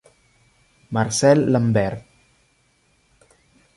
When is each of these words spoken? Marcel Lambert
Marcel 0.89 1.45
Lambert 1.53 2.01